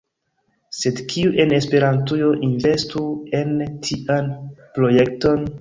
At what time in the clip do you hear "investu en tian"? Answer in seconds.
2.49-4.35